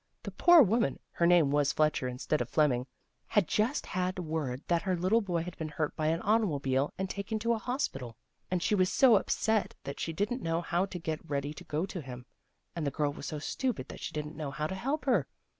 The 0.23 0.31
poor 0.31 0.63
woman 0.63 0.97
her 1.11 1.27
name 1.27 1.51
was 1.51 1.71
Fletcher 1.73 2.07
instead 2.07 2.41
of 2.41 2.49
Flemming 2.49 2.87
had 3.27 3.47
just 3.47 3.85
had 3.85 4.17
word 4.17 4.63
that 4.67 4.81
her 4.81 4.95
little 4.95 5.21
boy 5.21 5.43
had 5.43 5.55
been 5.59 5.69
hurt 5.69 5.95
by 5.95 6.07
an 6.07 6.23
automobile, 6.23 6.91
and 6.97 7.07
taken 7.07 7.37
to 7.37 7.53
a 7.53 7.59
hospital. 7.59 8.17
And 8.49 8.63
she 8.63 8.73
was 8.73 8.91
so 8.91 9.15
upset 9.15 9.75
that 9.83 9.99
she 9.99 10.11
didn't 10.11 10.41
know 10.41 10.59
how 10.61 10.87
to 10.87 10.97
get 10.97 11.29
ready 11.29 11.53
to 11.53 11.63
go 11.65 11.85
to 11.85 12.01
him, 12.01 12.25
and 12.75 12.87
the 12.87 12.89
girl 12.89 13.13
was 13.13 13.27
so 13.27 13.37
stupid 13.37 13.89
that 13.89 13.99
she 13.99 14.11
didn't 14.11 14.35
know 14.35 14.49
how 14.49 14.65
to 14.65 14.73
help 14.73 15.05
her. 15.05 15.27